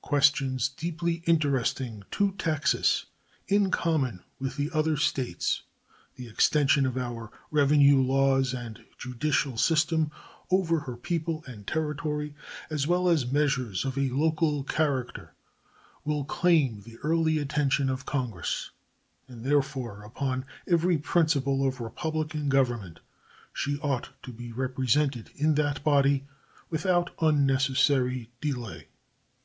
Questions 0.00 0.68
deeply 0.68 1.22
interesting 1.28 2.02
to 2.10 2.32
Texas, 2.32 3.06
in 3.46 3.70
common 3.70 4.24
with 4.40 4.56
the 4.56 4.68
other 4.72 4.96
States, 4.96 5.62
the 6.16 6.26
extension 6.26 6.84
of 6.84 6.96
our 6.98 7.30
revenue 7.52 8.02
laws 8.02 8.52
and 8.52 8.84
judicial 8.98 9.56
system 9.56 10.10
over 10.50 10.80
her 10.80 10.96
people 10.96 11.44
and 11.46 11.68
territory, 11.68 12.34
as 12.68 12.88
well 12.88 13.08
as 13.08 13.30
measures 13.30 13.84
of 13.84 13.96
a 13.96 14.08
local 14.10 14.64
character, 14.64 15.34
will 16.04 16.24
claim 16.24 16.80
the 16.80 16.96
early 17.04 17.38
attention 17.38 17.88
of 17.88 18.04
Congress, 18.04 18.72
and 19.28 19.44
therefore 19.44 20.02
upon 20.02 20.44
every 20.66 20.98
principle 20.98 21.64
of 21.64 21.80
republican 21.80 22.48
government 22.48 22.98
she 23.52 23.78
ought 23.78 24.08
to 24.24 24.32
be 24.32 24.50
represented 24.50 25.30
in 25.36 25.54
that 25.54 25.84
body 25.84 26.26
without 26.70 27.14
unnecessary 27.20 28.28
delay. 28.40 28.88